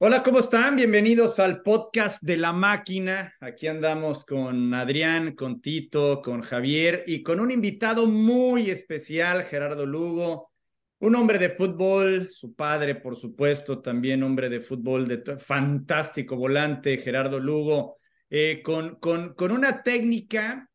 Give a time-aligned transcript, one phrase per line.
[0.00, 0.76] Hola, ¿cómo están?
[0.76, 3.34] Bienvenidos al podcast de la máquina.
[3.40, 9.86] Aquí andamos con Adrián, con Tito, con Javier y con un invitado muy especial, Gerardo
[9.86, 10.52] Lugo,
[11.00, 16.98] un hombre de fútbol, su padre, por supuesto, también hombre de fútbol, de fantástico volante,
[16.98, 17.96] Gerardo Lugo,
[18.30, 20.70] eh, con, con, con una técnica.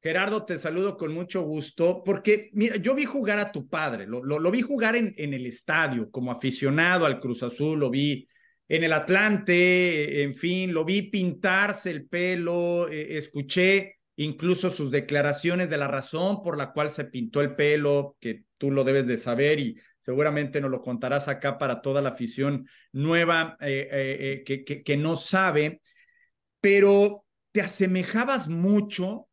[0.00, 4.22] Gerardo, te saludo con mucho gusto, porque mira, yo vi jugar a tu padre, lo,
[4.22, 8.24] lo, lo vi jugar en, en el estadio como aficionado al Cruz Azul, lo vi
[8.68, 15.70] en el Atlante, en fin, lo vi pintarse el pelo, eh, escuché incluso sus declaraciones
[15.70, 19.16] de la razón por la cual se pintó el pelo, que tú lo debes de
[19.16, 24.96] saber y seguramente nos lo contarás acá para toda la afición nueva eh, eh, que,
[24.96, 25.80] no sabe,
[26.60, 29.28] pero te asemejabas mucho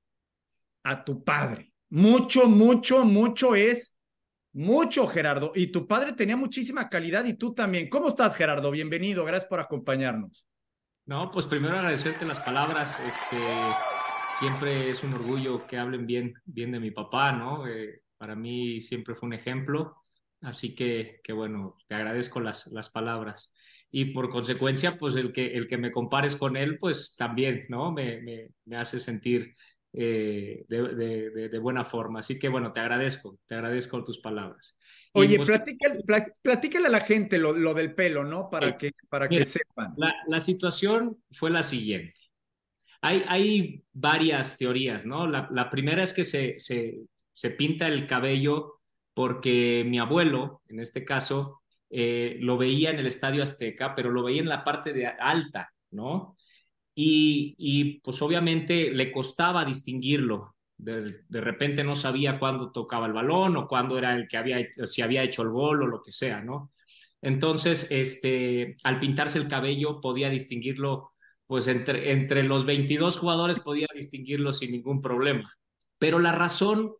[0.83, 1.73] a tu padre.
[1.89, 3.95] Mucho, mucho, mucho es
[4.55, 5.52] mucho, Gerardo.
[5.54, 7.90] Y tu padre tenía muchísima calidad y tú también.
[7.90, 8.72] ¿Cómo estás, Gerardo?
[8.72, 9.26] Bienvenido.
[9.26, 10.47] Gracias por acompañarnos.
[11.06, 12.97] No, pues primero agradecerte las palabras.
[13.06, 13.38] Este,
[14.39, 17.67] siempre es un orgullo que hablen bien, bien de mi papá, ¿no?
[17.67, 19.97] Eh, para mí siempre fue un ejemplo.
[20.39, 23.53] Así que, que bueno, te agradezco las, las palabras.
[23.92, 27.92] Y por consecuencia, pues el que, el que me compares con él, pues también, ¿no?
[27.92, 29.53] Me, me, me hace sentir
[29.97, 32.19] eh, de, de, de, buena forma.
[32.19, 34.77] Así que bueno, te agradezco, te agradezco tus palabras.
[35.13, 36.03] Oye, pues, platícale,
[36.41, 38.49] platícale, a la gente lo, lo del pelo, ¿no?
[38.49, 39.93] Para, eh, que, para mira, que sepan.
[39.95, 42.19] La, la, situación fue la siguiente.
[43.01, 45.27] Hay, hay varias teorías, ¿no?
[45.27, 46.97] La, la primera es que se, se,
[47.33, 48.81] se, pinta el cabello
[49.13, 54.23] porque mi abuelo, en este caso, eh, lo veía en el Estadio Azteca, pero lo
[54.23, 56.34] veía en la parte de alta, ¿no?
[56.95, 60.55] Y, y pues obviamente le costaba distinguirlo.
[60.77, 65.01] De, repente no sabía cuándo tocaba el balón o cuándo era el que había, si
[65.01, 66.71] había hecho el gol o lo que sea, ¿no?
[67.21, 71.13] Entonces, este, al pintarse el cabello podía distinguirlo,
[71.45, 75.53] pues entre, entre los 22 jugadores podía distinguirlo sin ningún problema.
[75.97, 76.94] Pero la razón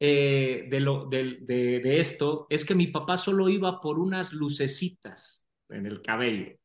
[0.00, 4.32] eh, de, lo, de, de, de esto es que mi papá solo iba por unas
[4.32, 6.56] lucecitas en el cabello,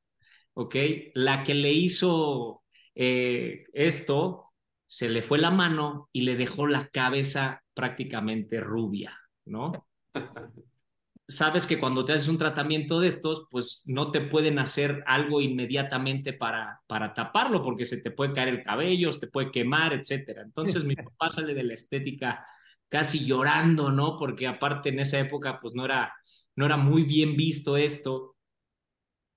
[0.53, 0.75] ¿ok?
[1.16, 2.63] La que le hizo
[3.02, 4.52] eh, esto
[4.86, 9.88] se le fue la mano y le dejó la cabeza prácticamente rubia, ¿no?
[11.26, 15.40] Sabes que cuando te haces un tratamiento de estos, pues no te pueden hacer algo
[15.40, 19.94] inmediatamente para, para taparlo, porque se te puede caer el cabello, se te puede quemar,
[19.94, 20.42] etcétera.
[20.42, 22.46] Entonces mi papá sale de la estética
[22.90, 24.18] casi llorando, ¿no?
[24.18, 26.14] Porque aparte en esa época, pues no era,
[26.58, 28.36] no era muy bien visto esto.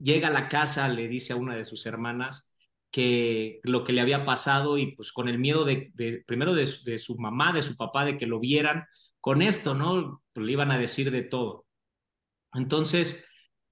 [0.01, 2.52] Llega a la casa, le dice a una de sus hermanas,
[2.93, 7.19] que lo que le había pasado y pues con el miedo de, primero de, su
[7.19, 8.85] mamá, de su papá, de que lo vieran,
[9.19, 10.23] con esto, ¿no?
[10.33, 11.67] Pues le iban a decir de todo.
[12.53, 13.27] Entonces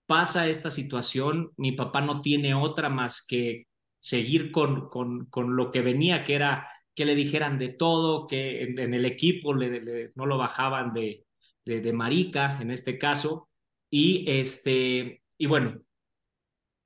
[0.07, 3.67] pasa esta situación, mi papá no tiene otra más que
[4.01, 8.63] seguir con, con, con lo que venía, que era que le dijeran de todo, que
[8.63, 11.27] en, el equipo no lo bajaban de,
[11.65, 13.49] de, de marica, en este caso,
[13.91, 15.79] y este, y bueno,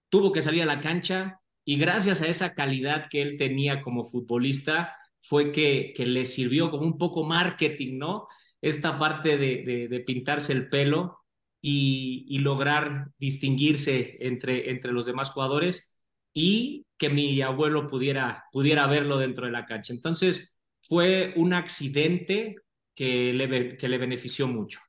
[0.08, 4.04] tuvo que salir a la cancha, y gracias a esa calidad que él tenía como
[4.04, 8.28] futbolista, fue que, que le sirvió como un poco marketing, ¿no?
[8.60, 11.20] Esta parte de, de, de pintarse el pelo
[11.60, 15.96] y, y, lograr distinguirse entre, entre los demás jugadores
[16.34, 19.94] y que mi abuelo pudiera, pudiera verlo dentro de la cancha.
[19.94, 22.56] Entonces, fue un accidente
[22.94, 24.80] que le, que le benefició mucho.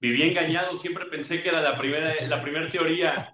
[0.00, 3.32] Viví engañado, siempre pensé que era la primera, la primera teoría.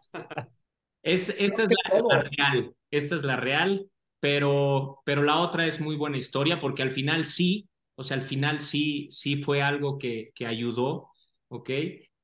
[1.02, 3.88] Es, esta es la, la, real, esta es la real,
[4.20, 8.22] pero, pero la otra es muy buena historia porque al final sí, o sea, al
[8.22, 11.10] final sí, sí fue algo que, que ayudó,
[11.48, 11.70] ¿ok?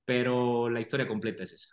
[0.05, 1.71] Pero la historia completa es esa.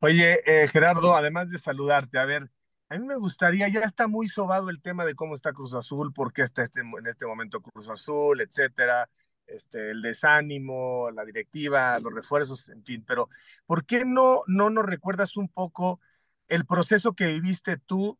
[0.00, 2.50] Oye, eh, Gerardo, además de saludarte, a ver,
[2.90, 6.12] a mí me gustaría, ya está muy sobado el tema de cómo está Cruz Azul,
[6.12, 9.08] por qué está este, en este momento Cruz Azul, etcétera,
[9.46, 13.28] este, el desánimo, la directiva, los refuerzos, en fin, pero
[13.66, 16.00] ¿por qué no, no nos recuerdas un poco
[16.48, 18.18] el proceso que viviste tú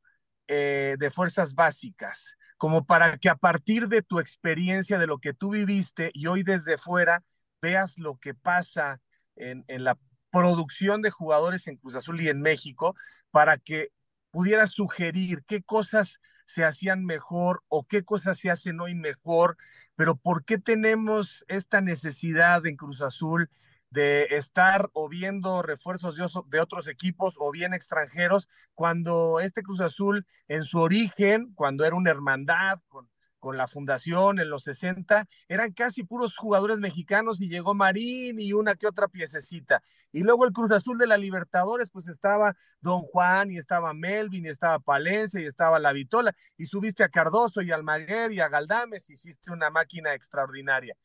[0.48, 5.34] eh, de fuerzas básicas, como para que a partir de tu experiencia, de lo que
[5.34, 7.22] tú viviste y hoy desde fuera,
[7.60, 9.00] veas lo que pasa
[9.36, 9.98] en, en la
[10.30, 12.94] producción de jugadores en Cruz Azul y en México,
[13.30, 13.90] para que
[14.30, 19.56] pudieras sugerir qué cosas se hacían mejor o qué cosas se hacen hoy mejor,
[19.96, 23.50] pero por qué tenemos esta necesidad en Cruz Azul
[23.94, 30.26] de estar o viendo refuerzos de, otros equipos o bien extranjeros, cuando este Cruz Azul
[30.48, 33.08] en su origen, cuando era una hermandad con,
[33.52, 38.74] la fundación en los 60, eran casi puros jugadores mexicanos y llegó Marín y una
[38.74, 39.82] que otra piececita.
[40.12, 44.46] Y luego el Cruz Azul de la Libertadores, pues estaba Don Juan y estaba Melvin
[44.46, 48.48] y estaba Palencia y estaba La Vitola y subiste a Cardoso y Almaguer y a
[48.48, 50.96] Galdames hiciste una máquina extraordinaria.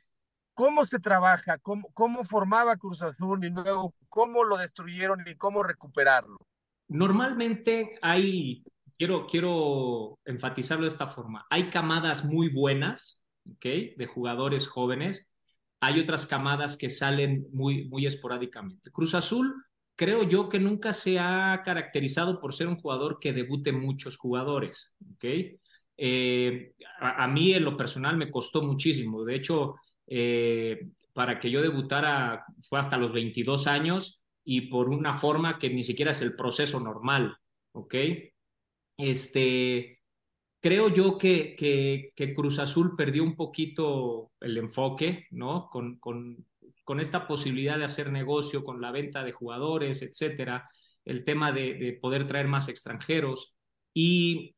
[0.59, 1.57] ¿Cómo se trabaja?
[1.59, 6.37] ¿Cómo, ¿Cómo formaba Cruz Azul y luego cómo lo destruyeron y cómo recuperarlo?
[6.89, 8.65] Normalmente hay
[8.97, 11.47] quiero, quiero enfatizarlo de esta forma.
[11.49, 13.65] Hay camadas muy buenas, ¿ok?
[13.95, 15.31] De jugadores jóvenes.
[15.79, 18.91] Hay otras camadas que salen muy, muy esporádicamente.
[18.91, 19.63] Cruz Azul,
[19.95, 24.93] creo yo que nunca se ha caracterizado por ser un jugador que debute muchos jugadores,
[25.15, 25.25] ¿ok?
[26.01, 29.23] Eh, a, mí en lo personal me costó muchísimo.
[29.23, 29.75] De hecho,
[30.11, 35.69] eh, para que yo debutara fue hasta los 22 años y por una forma que
[35.69, 37.37] ni siquiera es el proceso normal,
[37.73, 37.95] ¿ok?
[38.97, 40.01] Este,
[40.59, 45.69] creo yo que, que, Cruz Azul perdió un poquito el enfoque, ¿no?
[45.69, 46.45] Con, con,
[46.83, 50.67] con, esta posibilidad de hacer negocio con la venta de jugadores, etcétera,
[51.05, 53.55] el tema de, poder traer más extranjeros
[53.93, 54.55] y,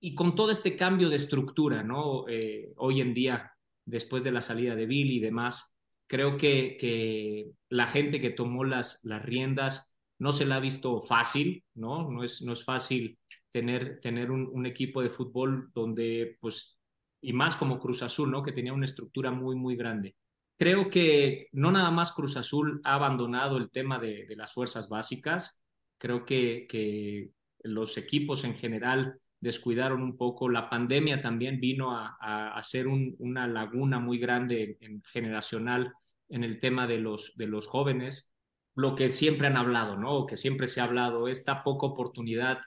[0.00, 2.26] y, con todo este cambio de estructura, ¿no?
[2.28, 3.53] Eh, hoy en día,
[3.84, 5.74] después de la salida de Bill y demás,
[6.06, 11.00] creo que, que la gente que tomó las, las riendas no se la ha visto
[11.02, 12.10] fácil, ¿no?
[12.10, 13.18] No es, no es fácil
[13.50, 16.80] tener, tener un, equipo de fútbol donde, pues,
[17.20, 18.42] y más como Cruz Azul, ¿no?
[18.42, 20.16] Que tenía una estructura muy, muy grande.
[20.56, 25.62] Creo que no nada más Cruz Azul ha abandonado el tema de, las fuerzas básicas,
[25.98, 27.30] creo que, que
[27.62, 30.48] los equipos en general descuidaron un poco.
[30.48, 35.92] La pandemia también vino a, a hacer una laguna muy grande en, generacional
[36.30, 38.34] en el tema de los, de los jóvenes.
[38.74, 40.26] Lo que siempre han hablado, ¿no?
[40.26, 42.58] Que siempre se ha hablado, esta poca oportunidad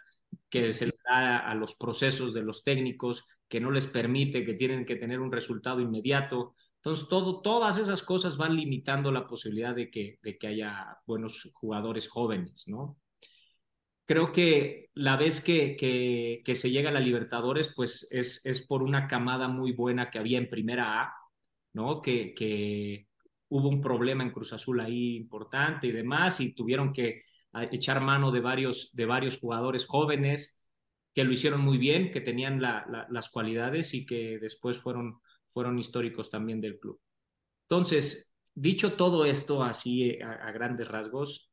[0.50, 4.53] que se le da a los procesos de los técnicos, que no les permite, que
[4.53, 6.53] tienen que tener un resultado inmediato.
[6.75, 11.51] Entonces, todo, todas esas cosas van limitando la posibilidad de que, de que haya buenos
[11.56, 12.97] jugadores jóvenes, ¿no?
[14.07, 18.81] Creo que la vez que, que, se llega a la Libertadores, pues es, es por
[18.81, 21.13] una camada muy buena que había en primera A,
[21.74, 22.01] ¿no?
[22.01, 23.09] Que, que
[23.50, 27.24] hubo un problema en Cruz Azul ahí importante y demás, y tuvieron que
[27.69, 30.63] echar mano de varios, de varios jugadores jóvenes
[31.13, 36.30] que lo hicieron muy bien, que tenían las cualidades y que después fueron, fueron históricos
[36.30, 37.01] también del club.
[37.63, 41.51] Entonces, dicho todo esto así eh, a, grandes rasgos,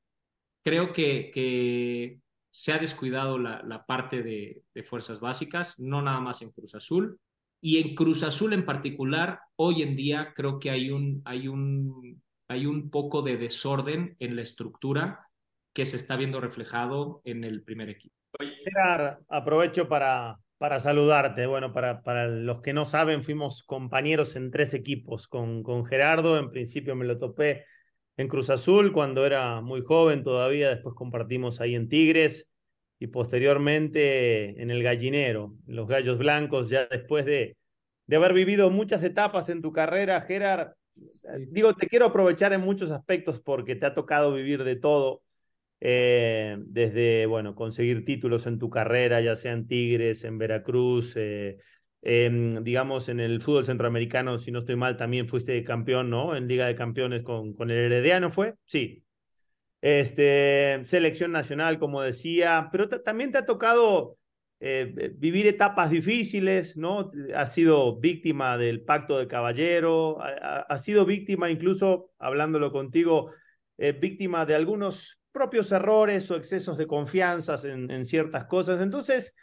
[0.62, 2.20] creo que
[2.54, 7.18] se ha descuidado la, parte de, fuerzas básicas, no nada más en Cruz Azul.
[7.60, 12.22] Y en Cruz Azul en particular, hoy en día creo que hay un, hay un,
[12.46, 15.26] hay un poco de desorden en la estructura
[15.72, 18.14] que se está viendo reflejado en el primer equipo.
[18.38, 21.46] Gerard, aprovecho para, para saludarte.
[21.46, 25.26] Bueno, para, para los que no saben, fuimos compañeros en tres equipos.
[25.26, 27.64] Con, con Gerardo, en principio me lo topé
[28.16, 32.48] en Cruz Azul cuando era muy joven todavía, después compartimos ahí en Tigres
[32.98, 37.56] y posteriormente en el Gallinero, en los Gallos Blancos, ya después de,
[38.06, 40.72] de haber vivido muchas etapas en tu carrera, Gerard.
[41.48, 45.22] Digo, te quiero aprovechar en muchos aspectos porque te ha tocado vivir de todo
[45.80, 51.58] eh, desde, bueno, conseguir títulos en tu carrera, ya sea en Tigres, en Veracruz, eh,
[52.04, 56.36] digamos, en el fútbol centroamericano, si no estoy mal, también fuiste campeón, ¿no?
[56.36, 58.54] En Liga de Campeones con, con el Herediano, ¿fue?
[58.66, 59.02] Sí.
[59.80, 64.18] Este, selección nacional, como decía, pero también te ha tocado
[64.60, 67.10] eh, vivir etapas difíciles, ¿no?
[67.34, 73.32] Has sido víctima del pacto de caballero, has ha sido víctima incluso, hablándolo contigo,
[73.76, 78.80] víctima de algunos propios errores o excesos de confianza en, ciertas cosas.
[78.80, 79.34] Entonces,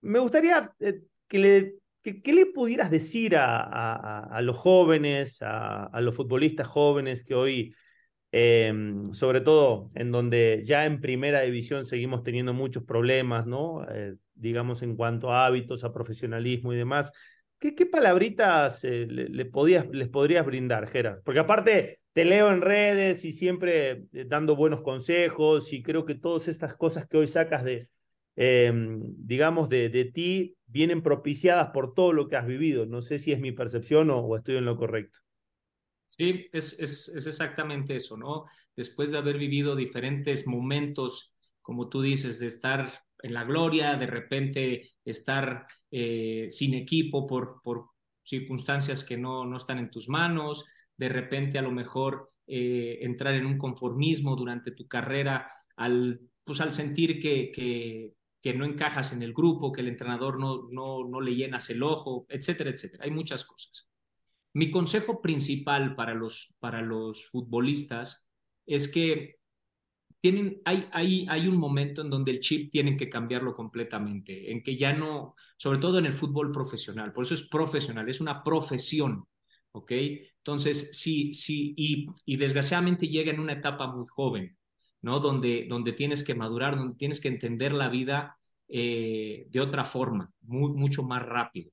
[0.00, 1.02] me gustaría eh,
[1.32, 7.34] que, le, que, le pudieras decir a, a, los jóvenes, a, los futbolistas jóvenes que
[7.34, 7.74] hoy,
[8.32, 13.82] em, sobre todo en donde ya en primera división seguimos teniendo muchos problemas, ¿no?
[13.88, 17.10] Eh, digamos en cuanto a hábitos, a profesionalismo y demás.
[17.58, 21.22] ¿Qué, qué palabritas eh, le, podías, les podrías brindar, Gerard?
[21.24, 26.14] Porque aparte, te leo en redes y siempre eh, dando buenos consejos y creo que
[26.14, 27.88] todas estas cosas que hoy sacas de,
[28.36, 32.86] em, digamos, de, de, ti vienen propiciadas por todo lo que has vivido.
[32.86, 35.18] No sé si es mi percepción o, estoy en lo correcto.
[36.06, 38.44] Sí, es, es, es, exactamente eso, ¿no?
[38.76, 42.90] Después de haber vivido diferentes momentos, como tú dices, de estar
[43.22, 47.86] en la gloria, de repente estar eh, sin equipo por, por
[48.22, 50.64] circunstancias que no, no están en tus manos,
[50.96, 56.60] de repente a lo mejor eh, entrar en un conformismo durante tu carrera al, pues,
[56.60, 61.20] al sentir que, que no encajas en el grupo, que el entrenador no, no, no
[61.20, 63.04] le llenas el ojo, etcétera, etcétera.
[63.04, 63.88] Hay muchas cosas.
[64.52, 68.28] Mi consejo principal para los, para los futbolistas
[68.66, 69.36] es que
[70.20, 74.62] tienen, hay, hay, hay un momento en donde el chip tienen que cambiarlo completamente, en
[74.62, 78.42] que ya no, sobre todo en el fútbol profesional, por eso es profesional, es una
[78.42, 79.24] profesión,
[79.72, 79.92] ¿ok?
[80.38, 84.56] Entonces, sí, sí, y, y desgraciadamente llega en una etapa muy joven,
[85.02, 85.20] ¿no?
[85.20, 90.32] Donde, donde tienes que madurar, donde tienes que entender la vida eh, de otra forma,
[90.42, 91.70] mucho más rápido.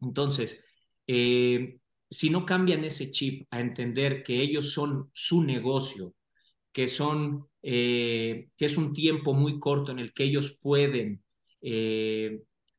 [0.00, 0.64] Entonces,
[1.06, 1.78] eh,
[2.08, 6.14] si no cambian ese chip a entender que ellos son su negocio,
[6.72, 11.22] que son, eh, que es un tiempo muy corto en el que ellos pueden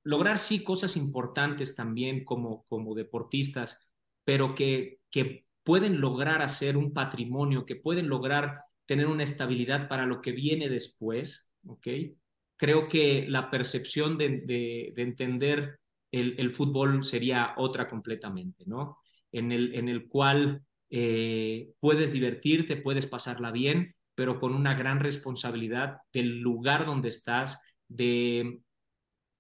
[0.04, 3.90] lograr sí cosas importantes también como, como deportistas,
[4.24, 10.06] pero que, que pueden lograr hacer un patrimonio, que pueden lograr tener una estabilidad para
[10.06, 11.88] lo que viene después, ¿ok?
[12.56, 15.80] Creo que la percepción de, de, de entender
[16.12, 18.98] el, el, fútbol sería otra completamente, ¿no?
[19.32, 25.00] En el, en el cual eh, puedes divertirte, puedes pasarla bien, pero con una gran
[25.00, 28.62] responsabilidad del lugar donde estás, de,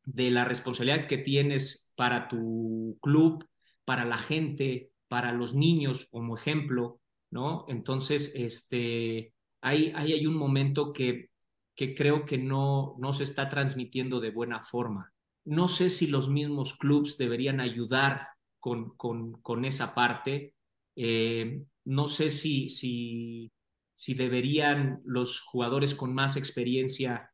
[0.03, 3.47] de la responsabilidad que tienes para tu club,
[3.85, 6.99] para la gente, para los niños como ejemplo,
[7.31, 7.65] ¿no?
[7.69, 9.33] Entonces, este,
[9.67, 11.29] hay, hay, un momento que,
[11.75, 15.13] que creo que no, no se está transmitiendo de buena forma.
[15.45, 18.27] No sé si los mismos clubs deberían ayudar
[18.59, 20.55] con, con, con esa parte.
[20.95, 23.51] Eh, no sé si, si,
[23.95, 27.31] si deberían los jugadores con más experiencia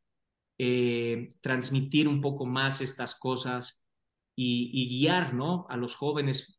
[0.58, 3.84] eh, transmitir un poco más estas cosas
[4.36, 5.66] y, y, guiar ¿no?
[5.68, 6.53] a los jóvenes.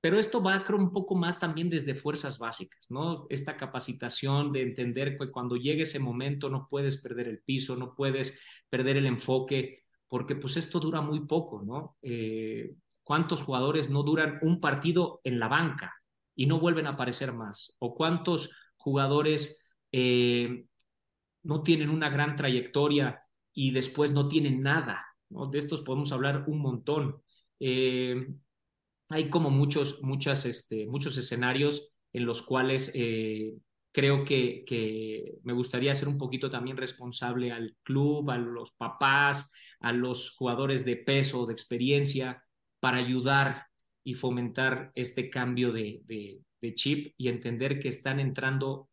[0.00, 3.26] Pero esto va, creo, un poco más también desde fuerzas básicas, ¿no?
[3.28, 7.94] Esta capacitación de entender que cuando llegue ese momento no puedes perder el piso, no
[7.94, 8.40] puedes
[8.70, 11.98] perder el enfoque, porque pues esto dura muy poco, ¿no?
[12.02, 15.94] Eh, ¿Cuántos jugadores no duran un partido en la banca
[16.34, 17.76] y no vuelven a aparecer más?
[17.78, 20.66] ¿O cuántos jugadores eh,
[21.42, 25.04] no tienen una gran trayectoria y después no tienen nada?
[25.28, 25.46] ¿no?
[25.46, 27.22] De estos podemos hablar un montón.
[27.58, 28.34] Eh,
[29.10, 33.54] hay como muchos, muchas, este, muchos escenarios en los cuales eh,
[33.92, 39.52] creo que, que, me gustaría ser un poquito también responsable al club, a los papás,
[39.80, 42.42] a los jugadores de peso, de experiencia,
[42.78, 43.66] para ayudar
[44.04, 48.90] y fomentar este cambio de, de, chip y entender que están entrando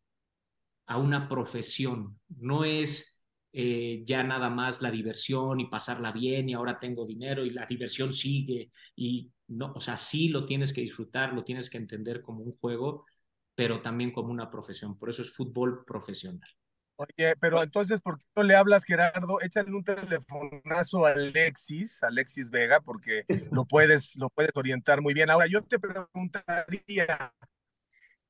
[0.86, 2.18] a una profesión.
[2.28, 7.44] No es eh, ya nada más la diversión y pasarla bien y ahora tengo dinero
[7.44, 11.70] y la diversión sigue y no, o sea, sí lo tienes que disfrutar, lo tienes
[11.70, 13.06] que entender como un juego,
[13.54, 14.98] pero también como una profesión.
[14.98, 16.48] Por eso es fútbol profesional.
[16.96, 19.40] Oye, pero entonces, ¿por qué no le hablas, Gerardo?
[19.40, 25.30] Échale un telefonazo a Alexis, Alexis Vega, porque lo puedes, lo puedes orientar muy bien.
[25.30, 27.32] Ahora, yo te preguntaría,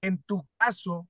[0.03, 1.09] en tu caso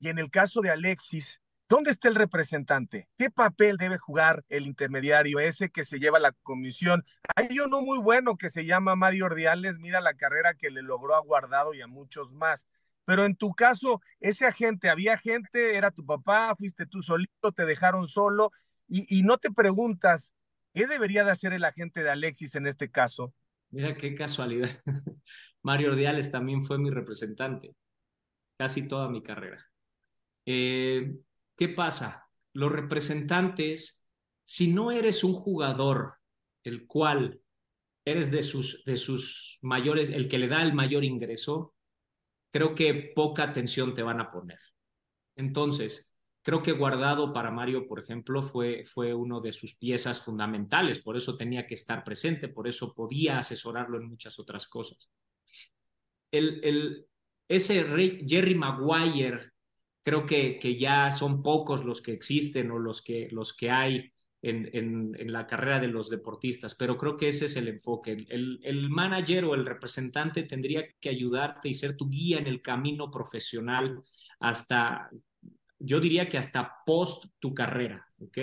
[0.00, 3.08] y en el caso de Alexis, ¿dónde está el representante?
[3.18, 7.04] ¿Qué papel debe jugar el intermediario, ese que se lleva la comisión?
[7.36, 11.14] Hay uno muy bueno que se llama Mario Ordiales, mira la carrera que le logró
[11.14, 12.68] a Guardado y a muchos más.
[13.04, 17.64] Pero en tu caso, ese agente, había gente, era tu papá, fuiste tú solito, te
[17.64, 18.52] dejaron solo
[18.86, 20.34] y, no te preguntas,
[20.72, 23.34] ¿qué debería de hacer el agente de Alexis en este caso?
[23.70, 24.70] Mira qué casualidad.
[25.62, 27.74] Mario Ordiales también fue mi representante,
[28.56, 29.62] casi toda mi carrera.
[30.46, 31.18] Eh,
[31.58, 32.30] ¿Qué pasa?
[32.52, 34.08] Los representantes,
[34.44, 36.12] si no eres un jugador
[36.62, 37.42] el cual
[38.04, 41.74] eres de sus, de sus mayores, el que le da el mayor ingreso,
[42.50, 44.60] creo que poca atención te van a poner.
[45.34, 51.00] Entonces, creo que Guardado para Mario, por ejemplo, fue, fue uno de sus piezas fundamentales,
[51.00, 55.10] por eso tenía que estar presente, por eso podía asesorarlo en muchas otras cosas.
[56.30, 57.06] El, el,
[57.48, 57.84] ese
[58.28, 59.57] Jerry Maguire,
[60.08, 64.10] creo que, que, ya son pocos los que existen o los que, los que hay
[64.40, 68.12] en, en, la carrera de los deportistas, pero creo que ese es el enfoque.
[68.12, 72.62] El, el, manager o el representante tendría que ayudarte y ser tu guía en el
[72.62, 74.02] camino profesional
[74.40, 75.10] hasta,
[75.78, 78.38] yo diría que hasta post tu carrera, ¿ok?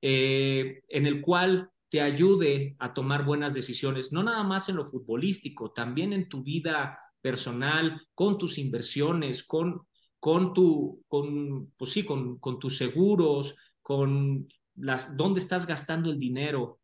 [0.00, 4.84] Eh, en el cual te ayude a tomar buenas decisiones, no nada más en lo
[4.84, 9.86] futbolístico, también en tu vida personal, con tus inversiones, con,
[10.22, 16.20] con tu, con, pues sí, con, con tus seguros, con las, dónde estás gastando el
[16.20, 16.78] dinero.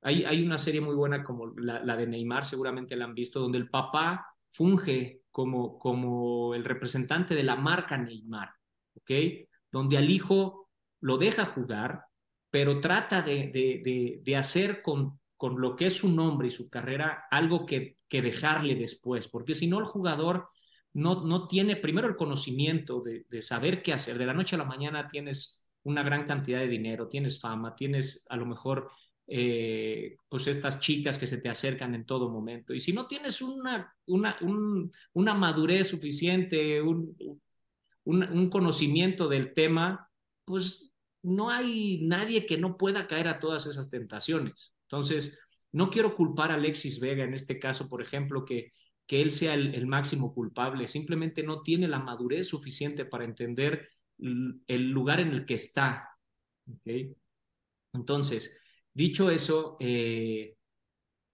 [0.00, 3.58] Hay, hay una serie muy buena como la, de Neymar, seguramente la han visto, donde
[3.58, 8.50] el papá funge como, como el representante de la marca Neymar,
[8.96, 9.10] ¿ok?
[9.70, 10.68] Donde al hijo
[11.02, 12.06] lo deja jugar,
[12.50, 16.68] pero trata de, de, de, hacer con, con lo que es su nombre y su
[16.68, 20.48] carrera algo que, que dejarle después, porque si no el jugador
[20.94, 24.18] no, no tiene primero el conocimiento de, saber qué hacer.
[24.18, 28.26] De la noche a la mañana tienes una gran cantidad de dinero, tienes fama, tienes
[28.28, 28.90] a lo mejor
[29.26, 32.74] eh, pues estas chicas que se te acercan en todo momento.
[32.74, 34.36] Y si no tienes una, una,
[35.14, 37.16] una madurez suficiente, un,
[38.04, 40.10] un, conocimiento del tema,
[40.44, 44.74] pues no hay nadie que no pueda caer a todas esas tentaciones.
[44.82, 45.38] Entonces,
[45.70, 48.72] no quiero culpar a Alexis Vega en este caso, por ejemplo, que,
[49.12, 50.88] que él sea el, máximo culpable.
[50.88, 56.08] Simplemente no tiene la madurez suficiente para entender el lugar en el que está.
[57.92, 58.58] Entonces,
[58.94, 60.56] dicho eso, eh,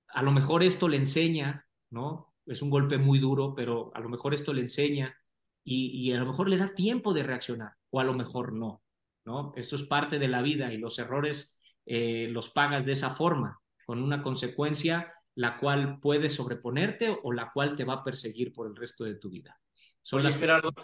[0.08, 2.35] a lo mejor esto le enseña, ¿no?
[2.47, 5.16] Es un golpe muy duro, pero a lo mejor esto le enseña
[5.62, 8.82] y, a lo mejor le da tiempo de reaccionar, o a lo mejor no,
[9.25, 9.52] ¿no?
[9.54, 13.61] Esto es parte de la vida y los errores eh, los pagas de esa forma,
[13.87, 18.66] con una consecuencia la cual puedes sobreponerte o la cual te va a perseguir por
[18.66, 19.57] el resto de tu vida.
[20.02, 20.37] Son las...
[20.37, 20.75] Gerardo,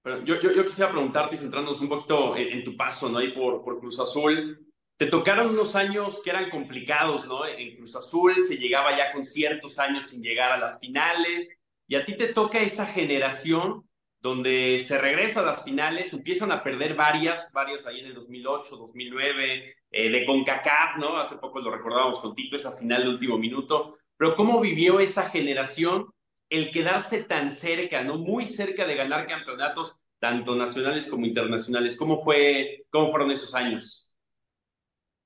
[0.00, 3.18] pero yo, yo, quisiera preguntarte, centrándonos un poquito en, tu paso, ¿no?
[3.18, 7.44] Ahí por, por Cruz Azul, te tocaron unos años que eran complicados, ¿no?
[7.44, 11.58] En Cruz Azul se llegaba ya con ciertos años sin llegar a las finales,
[11.88, 13.88] y a ti te toca esa generación
[14.22, 18.76] donde se regresa a las finales, empiezan a perder varias, varias ahí en el 2008,
[18.76, 21.16] 2009, eh, de CONCACAF, ¿no?
[21.18, 25.28] Hace poco lo recordábamos con Tito, esa final de último minuto, pero ¿cómo vivió esa
[25.28, 26.06] generación
[26.48, 28.16] el quedarse tan cerca, ¿no?
[28.16, 31.96] Muy cerca de ganar campeonatos, tanto nacionales como internacionales.
[31.96, 34.16] ¿Cómo, fue, cómo fueron esos años?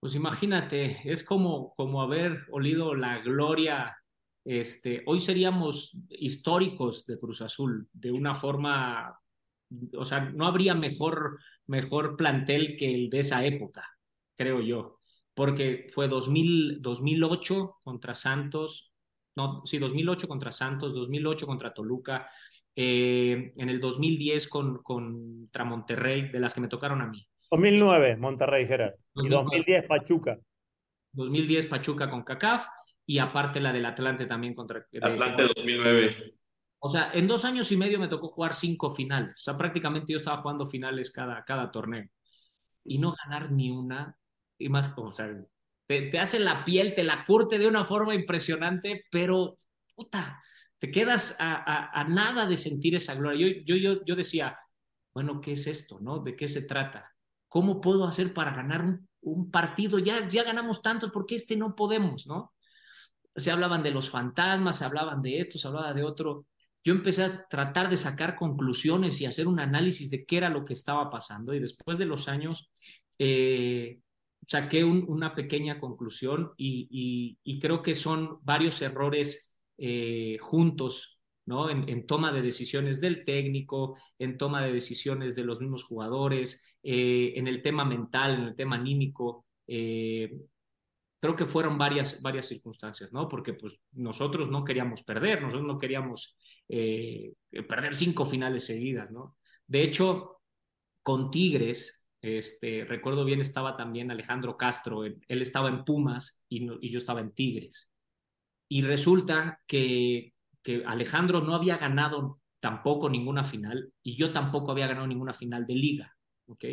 [0.01, 3.99] Pues imagínate, es como, como haber olido la gloria
[4.47, 9.19] este, hoy seríamos históricos de Cruz Azul, de una forma,
[9.93, 13.85] o sea, no habría mejor, mejor plantel que el de esa época,
[14.37, 15.01] creo yo,
[15.35, 18.93] porque fue 2000, 2008 contra Santos,
[19.35, 22.31] no, sí, 2008 contra Santos, 2008 contra Toluca,
[22.77, 27.27] eh, en el 2010 con, contra Monterrey, de las que me tocaron a mí.
[27.51, 28.95] 2009, Monterrey, Gerard.
[29.17, 30.39] Y 2010, Pachuca.
[31.15, 32.67] 2010, Pachuca con CACAF
[33.07, 34.85] y aparte la del Atlante también contra...
[35.01, 36.35] Atlante 2009.
[36.81, 39.35] O sea, en dos años y medio me tocó jugar cinco finales.
[39.41, 42.05] O sea, prácticamente yo estaba jugando finales cada, cada torneo.
[42.85, 44.17] Y no ganar ni una.
[44.59, 45.33] Y más, o sea,
[45.87, 49.57] te, hace la piel, te la curte de una forma impresionante, pero
[49.95, 50.43] puta,
[50.79, 53.49] te quedas a, a, nada de sentir esa gloria.
[53.49, 54.59] Yo, yo, yo, yo decía,
[55.15, 55.99] bueno, ¿qué es esto?
[56.01, 56.19] ¿no?
[56.19, 57.15] ¿De qué se trata?
[57.49, 59.99] ¿Cómo puedo hacer para ganar un, un partido?
[59.99, 62.27] Ya, ya ganamos tantos, ¿por qué este no podemos?
[62.27, 62.53] ¿no?
[63.37, 66.47] Se hablaban de los fantasmas, se hablaban de esto, se hablaba de otro.
[66.85, 70.65] Yo empecé a tratar de sacar conclusiones y hacer un análisis de qué era lo
[70.65, 72.71] que estaba pasando y después de los años
[73.19, 73.99] eh,
[74.47, 81.69] saqué una pequeña conclusión y, creo que son varios errores eh, juntos, ¿no?
[81.71, 87.33] En, toma de decisiones del técnico, en toma de decisiones de los mismos jugadores, eh,
[87.37, 89.47] en el tema mental, en el tema anímico
[91.19, 93.29] creo que fueron varias, varias circunstancias, ¿no?
[93.29, 96.37] Porque pues nosotros no queríamos perder, nosotros no queríamos
[96.69, 97.35] eh,
[97.69, 99.37] perder cinco finales seguidas, ¿no?
[99.67, 100.43] De hecho,
[101.03, 106.91] con Tigres, este, recuerdo bien, estaba también Alejandro Castro, él, estaba en Pumas y, y,
[106.91, 107.91] yo estaba en Tigres.
[108.69, 114.89] Y resulta que, que Alejandro no había ganado tampoco ninguna final y yo tampoco había
[114.89, 116.65] ganado ninguna final de liga, ¿ok?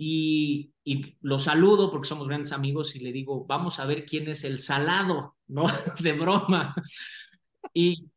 [0.00, 0.72] Y,
[1.20, 4.60] lo saludo porque somos grandes amigos y le digo, vamos a ver quién es el
[4.60, 5.66] salado, ¿no?
[6.00, 6.74] De broma.
[7.74, 8.08] Y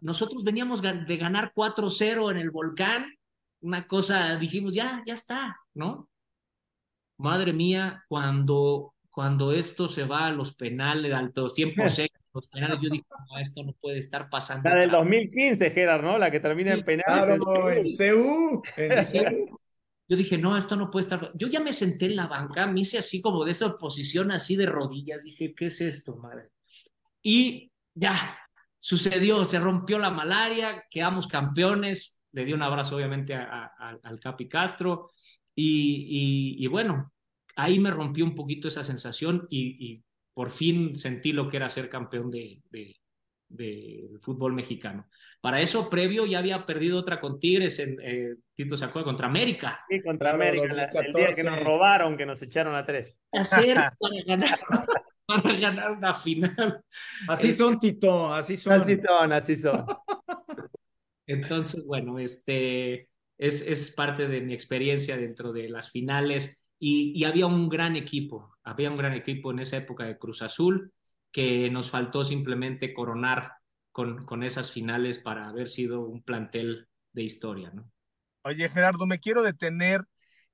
[0.00, 3.14] nosotros veníamos de ganar 4-0 en el volcán,
[3.60, 6.08] una cosa, dijimos, ya, ya está, ¿no?
[7.18, 11.98] Madre mía, cuando, cuando esto se va a los penales, a los tiempos
[12.32, 14.68] los penales, yo digo, no, esto no puede estar pasando.
[14.68, 16.18] La del 2015, Gerard, ¿no?
[16.18, 17.38] La que termina en penales.
[17.38, 19.04] Claro, en CU, en
[19.48, 19.60] CU.
[20.08, 21.32] Yo dije, no, esto no puede estar.
[21.34, 24.56] Yo ya me senté en la banca, me hice así como de esa posición, así
[24.56, 25.24] de rodillas.
[25.24, 26.50] Dije, ¿qué es esto, madre?
[27.22, 28.38] Y ya,
[28.78, 32.20] sucedió, se rompió la malaria, quedamos campeones.
[32.32, 35.10] Le di un abrazo, obviamente, al Capi Castro.
[35.54, 37.06] Y, bueno,
[37.56, 40.02] ahí me rompió un poquito esa sensación y,
[40.34, 42.60] por fin sentí lo que era ser campeón de,
[43.48, 45.08] del fútbol mexicano.
[45.40, 49.26] Para eso, previo, ya había perdido otra con Tigres en eh, Tito se acuerda, contra
[49.26, 49.80] América.
[49.88, 53.16] Sí, contra América, el día que nos robaron, que nos echaron a tres.
[53.32, 54.58] Hacer para ganar,
[55.26, 56.82] para ganar una final.
[57.28, 58.80] Así son, Tito, así son.
[58.80, 59.86] Así son, así son.
[61.26, 66.64] Entonces, bueno, este es, es parte de mi experiencia dentro de las finales.
[66.78, 70.92] y, había un gran equipo, había un gran equipo en esa época de Cruz Azul
[71.36, 73.56] que nos faltó simplemente coronar
[73.92, 77.92] con, con esas finales para haber sido un plantel de historia, ¿no?
[78.40, 80.06] Oye, Gerardo, me quiero detener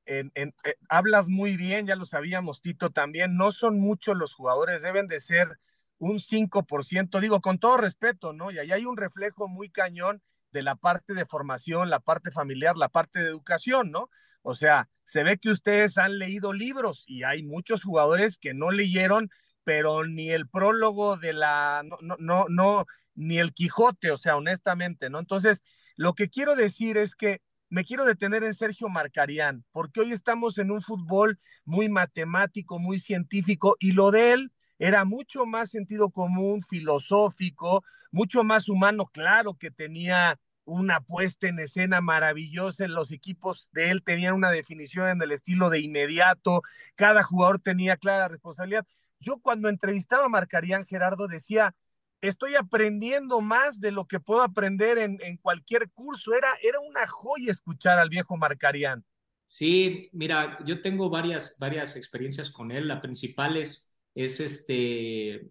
[0.07, 4.35] en, en eh, hablas muy bien, ya lo sabíamos, Tito, también, no son muchos los
[4.35, 5.61] jugadores, deben de ser
[5.99, 8.51] un 5%, digo, con todo respeto, ¿no?
[8.51, 12.77] Y ahí hay un reflejo muy cañón de la parte de formación, la parte familiar,
[12.77, 14.11] la parte de educación, ¿no?
[14.43, 18.73] O sea, se ve que ustedes han leído libros y hay muchos jugadores que no
[18.73, 19.31] leyeron,
[19.65, 24.37] pero ni el prólogo de la, no, no, no, no ni el Quijote, o sea,
[24.37, 25.19] honestamente, ¿no?
[25.19, 25.63] Entonces,
[25.97, 30.59] lo que quiero decir es que me quiero detener en Sergio Marcarián, porque hoy estamos
[30.59, 36.11] en un fútbol muy matemático, muy científico, y lo de él era mucho más sentido
[36.11, 43.71] común, filosófico, mucho más humano, claro que tenía una puesta en escena maravillosa, los equipos
[43.73, 46.63] de él tenían una definición en el estilo de inmediato,
[46.95, 48.87] cada jugador tenía clara responsabilidad.
[49.23, 51.75] Yo cuando entrevistaba a Marcarían Gerardo decía,
[52.21, 56.35] estoy aprendiendo más de lo que puedo aprender en, cualquier curso.
[56.35, 59.05] Era, era una joya escuchar al viejo Marcarían.
[59.47, 62.89] Sí, mira, yo tengo varias, varias experiencias con él.
[62.89, 65.51] La principal es, es, este,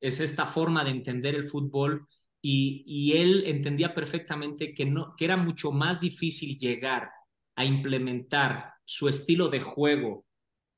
[0.00, 2.08] es esta forma de entender el fútbol
[2.44, 7.10] y, él entendía perfectamente que, no, que era mucho más difícil llegar
[7.54, 10.26] a implementar su estilo de juego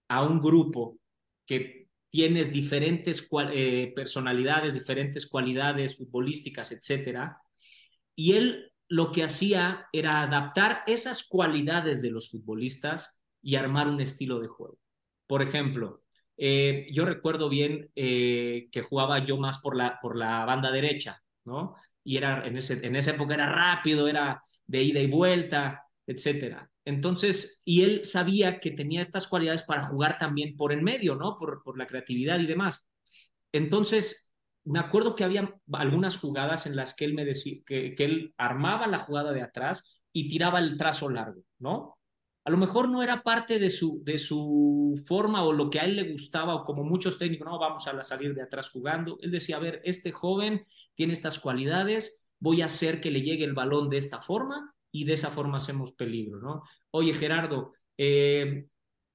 [0.09, 0.99] a un grupo
[1.47, 1.84] que
[2.15, 7.39] tienes diferentes eh, personalidades, diferentes cualidades futbolísticas, etcétera.
[8.15, 14.01] Y él lo que hacía era adaptar esas cualidades de los futbolistas y armar un
[14.01, 14.79] estilo de juego.
[15.27, 16.05] Por ejemplo,
[16.37, 21.21] eh, yo recuerdo bien eh, que jugaba yo más por la, por la banda derecha
[21.45, 21.75] ¿no?
[22.05, 26.71] Y era, en, ese, en esa época era rápido, era de ida y vuelta, etcétera.
[26.85, 31.37] Entonces, y él sabía que tenía estas cualidades para jugar también por en medio, ¿no?
[31.37, 32.87] Por, por la creatividad y demás.
[33.53, 38.05] Entonces, me acuerdo que había algunas jugadas en las que él me decía que, que
[38.05, 41.99] él armaba la jugada de atrás y tiraba el trazo largo, ¿no?
[42.45, 45.85] a lo mejor no era parte de su, de su forma o lo que a
[45.85, 49.19] él le gustaba, o como muchos técnicos, no, vamos a salir de atrás jugando.
[49.23, 53.45] Él decía, a ver, este joven tiene estas cualidades, voy a hacer que le llegue
[53.45, 56.63] el balón de esta forma y de esa forma hacemos peligro, ¿no?
[56.91, 58.67] Oye, Gerardo, eh,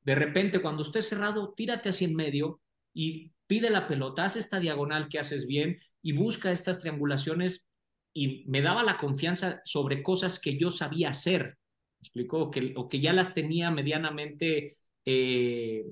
[0.02, 2.62] de repente cuando estés cerrado, tírate hacia en medio
[2.94, 7.66] y pide la pelota, haz esta diagonal que haces bien y busca estas triangulaciones
[8.14, 11.58] y me daba la confianza sobre cosas que yo sabía hacer
[12.02, 12.50] explicó?
[12.52, 15.86] Que, o que ya las tenía medianamente eh,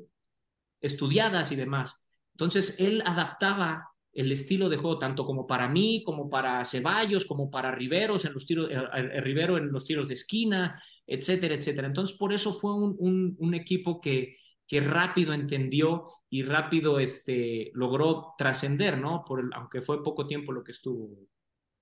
[0.81, 2.05] estudiadas y demás.
[2.33, 7.51] Entonces, él adaptaba el estilo de juego tanto como para mí, como para Ceballos, como
[7.51, 11.85] para Riveros en los tiros, eh, eh, Rivero en los tiros de esquina, etcétera, etcétera.
[11.85, 18.33] Entonces, por eso fue un, un, equipo que, que rápido entendió y rápido este, logró
[18.39, 19.23] trascender, ¿no?
[19.23, 21.15] Por aunque fue poco tiempo lo que estuvo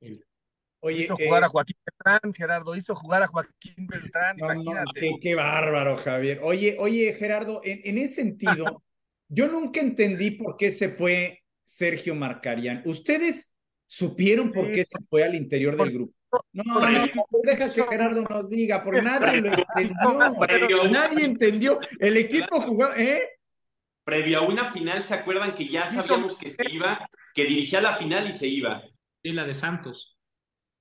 [0.02, 0.22] él.
[0.82, 5.18] Oye, hizo jugar a eh, Joaquín Beltrán, Gerardo, hizo jugar a Joaquín Beltrán, imagínate.
[5.22, 6.42] qué, bárbaro, Javier.
[6.44, 8.84] Oye, oye, Gerardo, en, ese sentido,
[9.30, 12.82] yo nunca entendí por qué se fue Sergio Marcarian.
[12.86, 13.54] ¿Ustedes
[13.86, 16.14] supieron por qué se fue al interior del grupo?
[16.54, 17.06] No, no,
[17.44, 20.84] deja que Gerardo nos diga, porque nadie lo entendió.
[20.90, 21.80] nadie entendió.
[22.00, 23.30] El equipo jugó, ¿eh?
[24.04, 27.98] Previo a una final, ¿se acuerdan que ya sabíamos que se iba, que dirigía la
[27.98, 28.84] final y se iba?
[29.24, 30.18] Sí, la de Santos.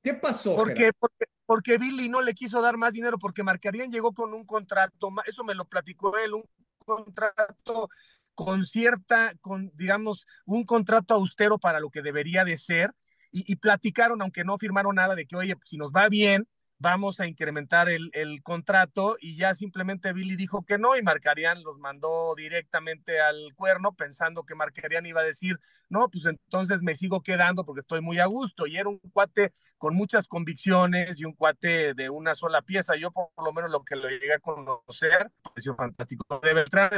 [0.03, 0.55] ¿Qué pasó?
[0.55, 4.45] Porque, porque, porque, Billy no le quiso dar más dinero, porque Marcarían llegó con un
[4.45, 6.45] contrato, eso me lo platicó él, un
[6.85, 7.89] contrato
[8.35, 12.93] con cierta, con, digamos, un contrato austero para lo que debería de ser,
[13.37, 16.47] y, platicaron, aunque no firmaron nada, de que, oye, si nos va bien,
[16.79, 21.63] vamos a incrementar el, el, contrato y ya simplemente Billy dijo que no y Marcarían
[21.63, 25.59] los mandó directamente al cuerno pensando que Marcarían iba a decir,
[25.89, 29.53] no, pues entonces me sigo quedando porque estoy muy a gusto y era un cuate
[29.85, 32.97] con muchas convicciones y un cuate de una sola pieza.
[32.97, 36.41] Yo por lo menos lo que lo llegué a conocer, pareció fantástico.
[36.43, 36.91] De Beltrán,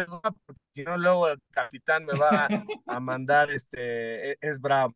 [0.46, 2.46] porque si no luego el capitán me va
[2.86, 4.94] a mandar, este, e, es bravo.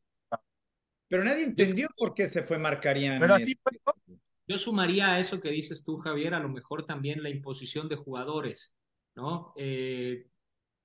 [1.09, 3.19] Pero nadie entendió por qué se fue Marcarían.
[3.19, 3.73] Pero así fue,
[4.51, 7.95] yo sumaría a eso que dices tú, Javier, a lo mejor también la imposición de
[7.95, 8.77] jugadores,
[9.15, 9.53] ¿no?
[9.57, 10.27] Eh,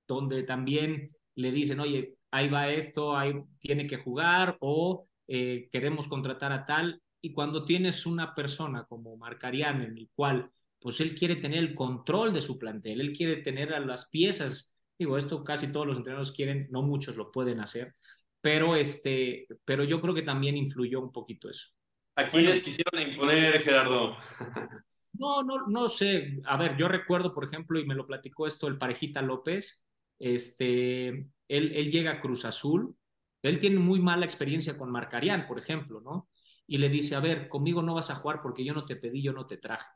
[0.06, 6.06] donde también le dicen, oye, ahí va esto, ahí tiene que jugar o eh, queremos
[6.06, 7.02] contratar a tal.
[7.20, 10.48] Y cuando tienes una persona como Marcarian en el cual,
[10.78, 14.76] pues él quiere tener el control de su plantel, él quiere tener a las piezas,
[14.96, 17.96] digo, esto casi todos los entrenadores quieren, no muchos lo pueden hacer,
[18.40, 21.75] pero, este, pero yo creo que también influyó un poquito eso.
[22.16, 24.16] ¿A quiénes quisieron imponer, Gerardo?
[25.18, 26.42] No, no, no sé.
[26.44, 29.86] A ver, yo recuerdo, por ejemplo, y me lo platicó esto el parejita López,
[30.18, 32.94] este, él, él llega a Cruz Azul,
[33.42, 36.28] él tiene muy mala experiencia con Marcarián, por ejemplo, ¿no?
[36.66, 39.22] Y le dice, a ver, conmigo no vas a jugar porque yo no te pedí,
[39.22, 39.88] yo no te traje.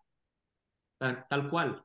[0.98, 1.84] Tal, tal cual.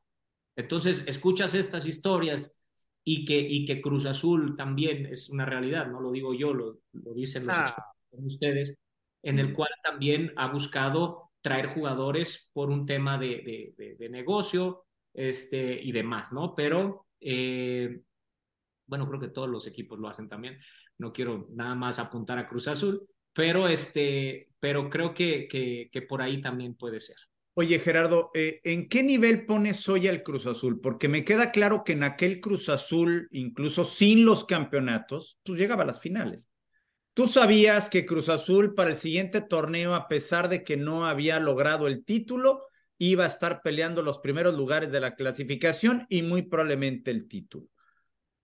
[0.55, 2.61] Entonces, escuchas estas historias
[3.03, 6.79] y que, y que Cruz Azul también es una realidad, no lo digo yo, lo,
[6.93, 7.93] lo dicen los ah.
[8.11, 8.77] ustedes,
[9.25, 14.85] en el cual también ha buscado traer jugadores por un tema de, de, de, negocio
[15.13, 16.53] este, y demás, ¿no?
[16.55, 18.01] Pero, eh,
[18.85, 20.59] bueno, creo que todos los equipos lo hacen también.
[20.99, 26.01] No quiero nada más apuntar a Cruz Azul, pero, este, pero creo que, que, que
[26.03, 27.17] por ahí también puede ser.
[27.55, 30.79] Oye, Gerardo, eh, ¿en qué nivel pones hoy al Cruz Azul?
[30.81, 35.81] Porque me queda claro que en aquel Cruz Azul, incluso sin los campeonatos, pues llegaba
[35.81, 36.51] a las finales.
[37.15, 41.39] Tú sabías que Cruz Azul para el siguiente torneo, a pesar de que no había
[41.39, 42.65] logrado el título,
[42.97, 47.67] iba a estar peleando los primeros lugares de la clasificación y muy probablemente el título.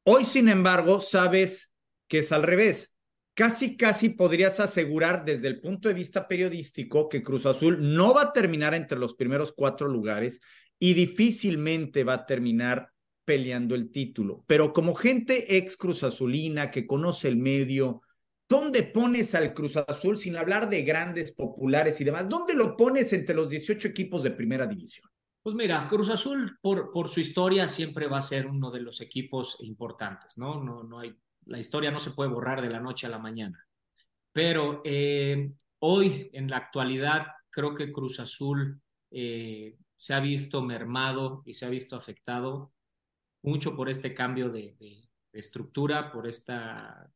[0.03, 1.69] Hoy, sin embargo, sabes
[2.07, 2.95] que es al revés.
[3.33, 8.21] Casi, casi podrías asegurar desde el punto de vista periodístico que Cruz Azul no va
[8.21, 10.39] a terminar entre los primeros cuatro lugares
[10.79, 12.89] y difícilmente va a terminar
[13.25, 14.45] peleando el título.
[14.47, 18.01] Pero como gente ex Cruz Azulina que conoce el medio,
[18.51, 22.27] ¿Dónde pones al Cruz Azul sin hablar de grandes, populares y demás?
[22.27, 25.09] ¿Dónde lo pones entre los 18 equipos de primera división?
[25.41, 29.55] Pues mira, Cruz Azul por, su historia siempre va a ser uno de los equipos
[29.61, 30.61] importantes, ¿no?
[30.61, 33.65] No, no hay, la historia no se puede borrar de la noche a la mañana.
[34.33, 41.41] Pero eh, hoy, en la actualidad, creo que Cruz Azul eh, se ha visto mermado
[41.45, 42.73] y se ha visto afectado
[43.43, 47.09] mucho por este cambio de, de estructura, por esta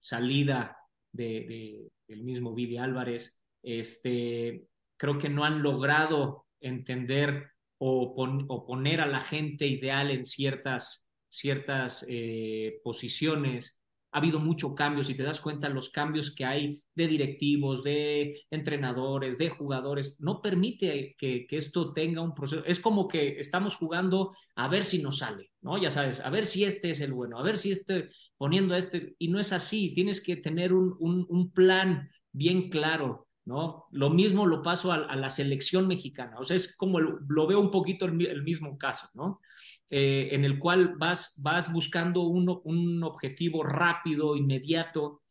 [0.00, 0.77] salida
[1.18, 9.06] de, del mismo Vivi Álvarez, este, creo que no han logrado entender o, poner a
[9.06, 13.80] la gente ideal en ciertas, ciertas eh, posiciones.
[14.10, 18.40] Ha habido mucho cambio, si te das cuenta, los cambios que hay de directivos, de
[18.50, 22.64] entrenadores, de jugadores, no permite que, que esto tenga un proceso.
[22.64, 25.80] Es como que estamos jugando a ver si nos sale, ¿no?
[25.80, 29.16] Ya sabes, a ver si este es el bueno, a ver si este poniendo este,
[29.18, 30.96] y no es así, tienes que tener un,
[31.28, 33.86] un, plan bien claro, ¿no?
[33.90, 37.72] Lo mismo lo paso a, la selección mexicana, o sea, es como lo veo un
[37.72, 39.40] poquito el, mismo caso, ¿no?
[39.90, 45.22] Eh, en el cual vas, vas buscando un, un objetivo rápido, inmediato,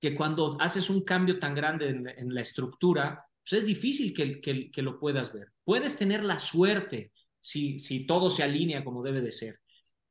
[0.00, 4.70] que cuando haces un cambio tan grande en, la estructura, pues es difícil que, que,
[4.70, 5.48] que, lo puedas ver.
[5.64, 9.60] Puedes tener la suerte si, si todo se alinea como debe de ser,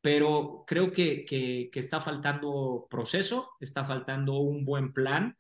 [0.04, 5.38] pero creo que, que, está faltando proceso, está faltando un buen plan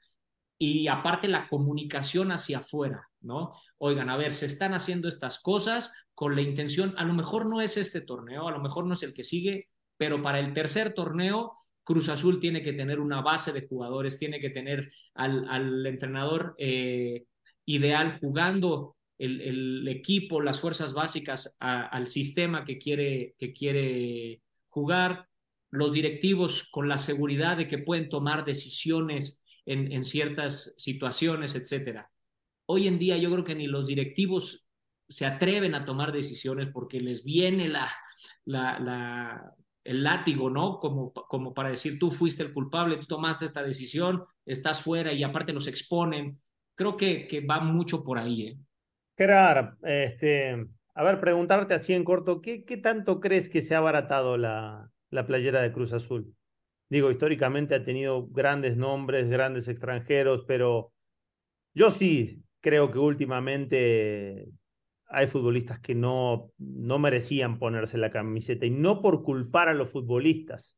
[0.58, 3.52] y aparte la comunicación hacia afuera, ¿no?
[3.78, 7.60] Oigan, a ver, se están haciendo estas cosas con la intención, a lo mejor no
[7.60, 10.93] es este torneo, a lo mejor no es el que sigue, pero para el tercer
[10.93, 16.56] torneo, Cruz Azul tiene que tener una base de jugadores, tiene que tener al, entrenador
[16.58, 17.26] eh,
[17.65, 24.41] ideal jugando el, equipo, las fuerzas básicas al sistema que quiere, que quiere
[24.73, 25.27] jugar,
[25.71, 32.09] los directivos con la seguridad de que pueden tomar decisiones en, en ciertas situaciones, etcétera.
[32.65, 34.67] Hoy en día yo creo que ni los directivos
[35.07, 37.91] se atreven a tomar decisiones porque les viene la,
[38.45, 40.79] la, el látigo, ¿no?
[40.79, 45.23] Como, como para decir, tú fuiste el culpable, tú tomaste esta decisión, estás fuera y
[45.23, 46.41] aparte los exponen.
[46.75, 48.47] Creo que, que va mucho por ahí.
[48.47, 48.57] ¿eh?
[49.17, 53.79] Gerard, este, a ver, preguntarte así en corto, ¿qué, qué tanto crees que se ha
[53.79, 56.36] abaratado la, la playera de Cruz Azul?
[56.89, 60.93] Digo, históricamente ha tenido grandes nombres, grandes extranjeros, pero
[61.73, 64.47] yo sí creo que últimamente
[65.08, 69.89] hay futbolistas que no, no merecían ponerse la camiseta y no por culpar a los
[69.89, 70.77] futbolistas,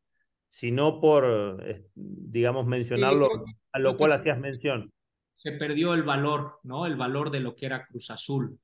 [0.49, 3.29] sino por, eh, digamos, mencionarlo,
[3.71, 4.91] a lo cual hacías mención.
[5.35, 6.85] Se perdió el valor, ¿no?
[6.85, 8.57] El valor de lo que era Cruz Azul.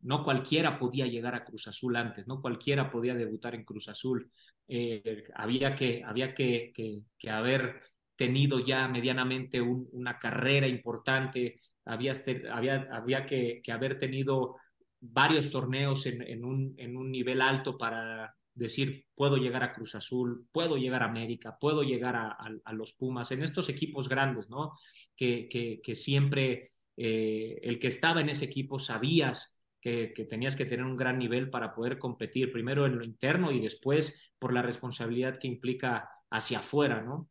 [0.00, 4.30] No cualquiera podía llegar a Cruz Azul antes, no cualquiera podía debutar en Cruz Azul.
[4.68, 7.80] Eh, había que, había que, haber
[8.14, 12.12] tenido ya medianamente una carrera importante, había,
[12.52, 14.56] había, había que, haber tenido
[15.00, 20.46] varios torneos en, un, en un nivel alto para decir, puedo llegar a Cruz Azul,
[20.52, 24.72] puedo llegar a América, puedo llegar a, los Pumas, en estos equipos grandes, ¿no?
[25.16, 30.64] Que, que, que siempre eh, el que estaba en ese equipo sabías que, tenías que
[30.64, 34.62] tener un gran nivel para poder competir, primero en lo interno y después por la
[34.62, 37.28] responsabilidad que implica hacia afuera, ¿no?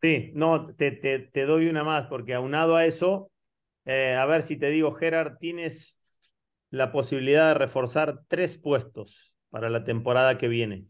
[0.00, 3.30] Sí, no, te, te, te doy una más, porque aunado a eso,
[3.84, 5.96] eh, a ver si te digo, Gerard, tienes
[6.70, 10.86] la posibilidad de reforzar tres puestos para la temporada que viene,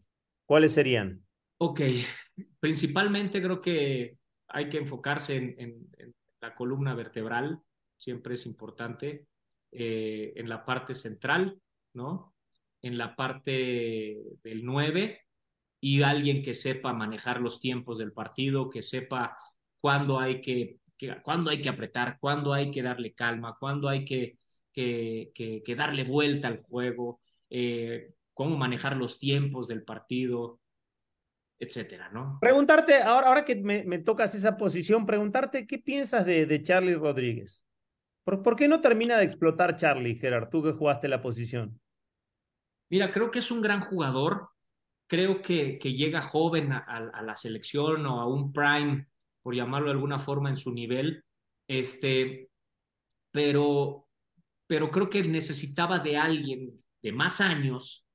[0.47, 1.23] ¿cuáles serían?
[1.59, 1.81] Ok,
[2.59, 5.87] principalmente creo que hay que enfocarse en,
[6.41, 7.59] la columna vertebral,
[7.97, 9.27] siempre es importante,
[9.77, 11.59] eh, en la parte central,
[11.93, 12.33] ¿no?
[12.81, 15.19] En la parte del 9
[15.81, 19.37] y alguien que sepa manejar los tiempos del partido, que sepa
[19.81, 20.79] cuándo hay que,
[21.21, 24.37] cuándo hay que apretar, cuándo hay que darle calma, cuándo hay que,
[25.75, 30.61] darle vuelta al juego, eh, cómo manejar los tiempos del partido,
[31.59, 32.37] etcétera, ¿no?
[32.39, 37.64] Preguntarte, ahora, ahora que me, tocas esa posición, preguntarte qué piensas de, de Charlie Rodríguez.
[38.25, 41.79] ¿Por, qué no termina de explotar Charlie, Gerard, tú que jugaste la posición?
[42.89, 44.49] Mira, creo que es un gran jugador.
[45.05, 49.07] Creo que, que llega joven a, la selección o a un prime,
[49.43, 51.23] por llamarlo de alguna forma, en su nivel.
[51.67, 52.49] Este,
[53.29, 54.07] pero,
[54.65, 58.07] pero creo que necesitaba de alguien de más años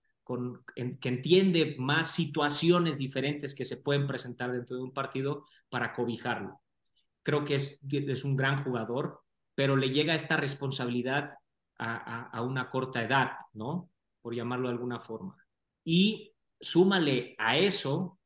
[0.74, 6.60] que entiende más situaciones diferentes que se pueden presentar dentro de un partido para cobijarlo.
[7.22, 9.20] Creo que es, es un gran jugador,
[9.60, 11.34] pero le llega esta responsabilidad
[11.76, 13.90] a, una corta edad, ¿no?
[14.22, 15.36] Por llamarlo de alguna forma.
[15.84, 18.18] Y súmale a eso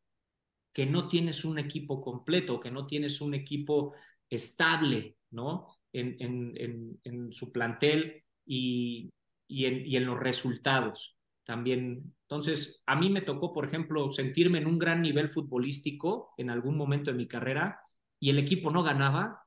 [0.73, 3.95] que no tienes un equipo completo, que no tienes un equipo
[4.31, 5.77] estable, ¿no?
[5.93, 6.55] En,
[7.03, 9.13] en, su plantel y,
[9.49, 12.15] en los resultados también.
[12.29, 16.77] Entonces, a mí me tocó, por ejemplo, sentirme en un gran nivel futbolístico en algún
[16.77, 17.81] momento de mi carrera
[18.21, 19.44] y el equipo no ganaba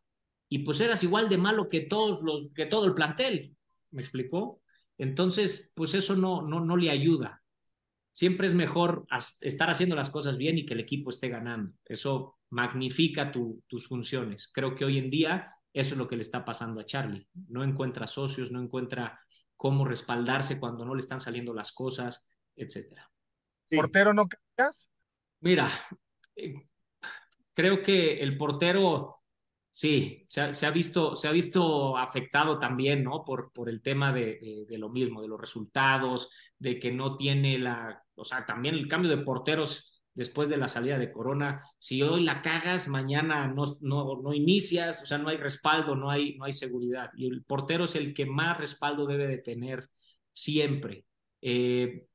[0.50, 3.56] y pues eras igual de malo que todos los que todo el plantel,
[3.92, 4.62] ¿me explicó?
[4.98, 7.44] Entonces, pues eso no no no le ayuda.
[8.12, 9.06] Siempre es mejor
[9.42, 11.74] estar haciendo las cosas bien y que el equipo esté ganando.
[11.86, 14.50] Eso magnifica tus funciones.
[14.52, 17.28] Creo que hoy en día eso es lo que le está pasando a Charlie.
[17.50, 19.20] No encuentra socios, no encuentra
[19.56, 23.12] cómo respaldarse cuando no le están saliendo las cosas, etcétera.
[23.70, 24.90] ¿Portero no cambias?
[25.42, 25.70] Mira,
[26.36, 26.56] eh,
[27.54, 29.17] creo que el portero,
[29.78, 33.24] sí, se ha, visto, se ha visto afectado también, ¿no?
[33.24, 37.60] Por, por el tema de, de, lo mismo, de los resultados, de que no tiene
[37.60, 41.62] la, o sea, también el cambio de porteros después de la salida de Corona.
[41.78, 46.10] Si hoy la cagas, mañana no, no, no inicias, o sea, no hay respaldo, no
[46.10, 47.12] hay, no hay seguridad.
[47.16, 49.92] Y el portero es el que más respaldo debe de tener
[50.34, 51.06] siempre.
[51.40, 52.08] Eh,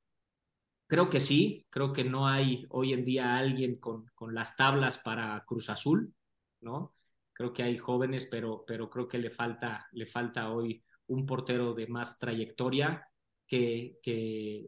[0.89, 4.99] creo que sí, creo que no hay hoy en día alguien con, con las tablas
[4.99, 6.13] para Cruz Azul,
[6.61, 6.93] ¿no?
[7.33, 11.75] Creo que hay jóvenes, pero, pero creo que le falta, le falta hoy un portero
[11.75, 13.07] de más trayectoria
[13.47, 14.67] que, que,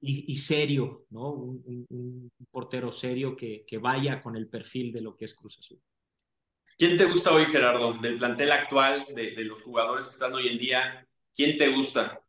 [0.00, 1.32] y, serio, ¿no?
[1.32, 5.80] Un, portero serio que, que, vaya con el perfil de lo que es Cruz Azul.
[6.76, 7.92] ¿Quién te gusta hoy, Gerardo?
[7.94, 12.20] Del plantel actual, de, de los jugadores que están hoy en día, ¿quién te gusta?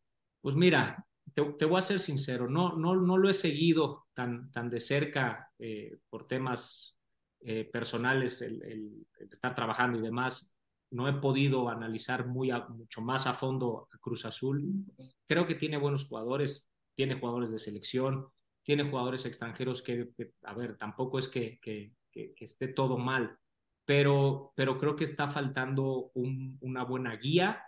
[0.41, 4.51] Pues mira, te, te, voy a ser sincero, no, no, no lo he seguido tan,
[4.51, 6.97] tan de cerca eh, por temas
[7.41, 10.57] eh, personales, el, el, estar trabajando y demás.
[10.91, 14.85] No he podido analizar muy mucho más a fondo a Cruz Azul.
[15.27, 18.27] Creo que tiene buenos jugadores tiene jugadores de selección,
[18.63, 20.09] tiene jugadores extranjeros que,
[20.43, 23.37] a ver, tampoco es que, que, esté todo mal,
[23.85, 27.63] pero, pero creo que está faltando una buena guía,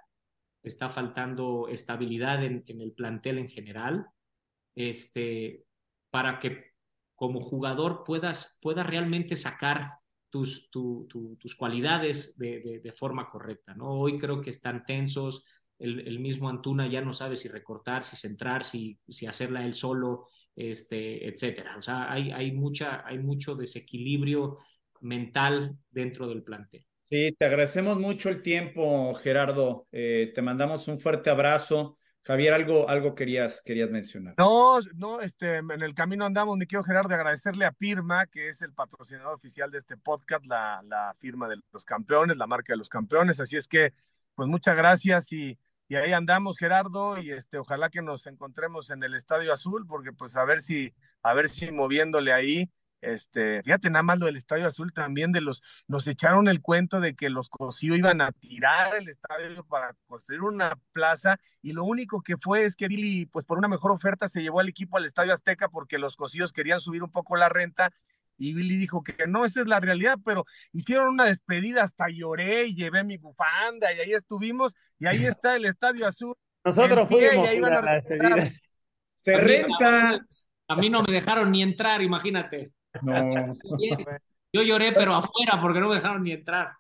[0.61, 4.05] está faltando estabilidad en, el plantel en general,
[4.75, 5.65] este,
[6.11, 6.72] para que
[7.15, 9.91] como jugador puedas, puedas realmente sacar
[10.29, 13.75] tus, tus cualidades de, de, forma correcta.
[13.75, 13.91] ¿no?
[13.91, 15.45] Hoy creo que están tensos,
[15.77, 20.27] el, mismo Antuna ya no sabe si recortar, si centrar, si, si hacerla él solo,
[20.55, 21.77] este, etcétera.
[21.77, 24.57] O sea, hay, hay, mucha, hay mucho desequilibrio
[25.01, 26.85] mental dentro del plantel.
[27.09, 29.87] Sí, te agradecemos mucho el tiempo, Gerardo.
[29.91, 31.97] Eh, te mandamos un fuerte abrazo.
[32.23, 34.35] Javier, algo, algo querías, querías mencionar.
[34.37, 38.61] No, no, este, en el camino andamos, mi querido Gerardo, agradecerle a Firma, que es
[38.61, 42.77] el patrocinador oficial de este podcast, la, la firma de los campeones, la marca de
[42.77, 43.39] los campeones.
[43.39, 43.93] Así es que,
[44.35, 45.57] pues muchas gracias y
[45.89, 50.13] y ahí andamos Gerardo y este ojalá que nos encontremos en el Estadio Azul porque
[50.13, 52.71] pues a ver si a ver si moviéndole ahí
[53.03, 56.99] este, fíjate nada más lo del Estadio Azul también de los, nos echaron el cuento
[56.99, 61.83] de que los Cosío iban a tirar el estadio para construir una plaza y lo
[61.83, 64.97] único que fue es que Billy, pues por una mejor oferta se llevó al equipo
[64.97, 67.91] al Estadio Azteca porque los Cosíos querían subir un poco la renta
[68.37, 72.65] y Billy dijo que no, esa es la realidad, pero hicieron una despedida, hasta lloré
[72.65, 76.35] y llevé mi bufanda y ahí estuvimos y ahí está el Estadio Azul.
[76.63, 78.51] Nosotros fuimos a la despedida.
[79.15, 80.19] Se renta.
[80.67, 82.71] A mí no me dejaron ni entrar, imagínate.
[83.01, 83.55] No.
[84.55, 86.73] Yo lloré, pero afuera, porque no me dejaron ni entrar.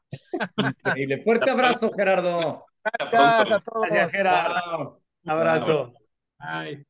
[0.57, 1.23] Increíble.
[1.23, 2.65] Fuerte abrazo, Gerardo.
[3.11, 4.11] Gracias a todos.
[4.11, 5.01] Gerardo.
[5.25, 5.93] Abrazo.
[6.37, 6.85] Bye.